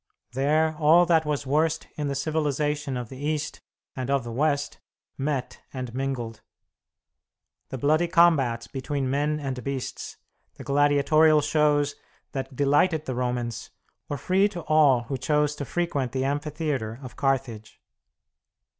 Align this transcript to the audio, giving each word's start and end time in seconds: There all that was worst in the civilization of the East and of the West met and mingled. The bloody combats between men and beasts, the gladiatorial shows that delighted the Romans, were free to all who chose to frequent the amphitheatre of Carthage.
There 0.31 0.75
all 0.79 1.05
that 1.05 1.27
was 1.27 1.45
worst 1.45 1.85
in 1.95 2.07
the 2.07 2.15
civilization 2.15 2.97
of 2.97 3.09
the 3.09 3.23
East 3.23 3.61
and 3.95 4.09
of 4.09 4.23
the 4.23 4.31
West 4.31 4.79
met 5.15 5.61
and 5.71 5.93
mingled. 5.93 6.41
The 7.69 7.77
bloody 7.77 8.07
combats 8.07 8.65
between 8.65 9.11
men 9.11 9.39
and 9.39 9.63
beasts, 9.63 10.17
the 10.55 10.63
gladiatorial 10.63 11.41
shows 11.41 11.93
that 12.31 12.55
delighted 12.55 13.05
the 13.05 13.13
Romans, 13.13 13.69
were 14.09 14.17
free 14.17 14.47
to 14.49 14.61
all 14.61 15.01
who 15.03 15.19
chose 15.19 15.53
to 15.57 15.65
frequent 15.65 16.13
the 16.13 16.25
amphitheatre 16.25 16.99
of 17.03 17.15
Carthage. 17.15 17.79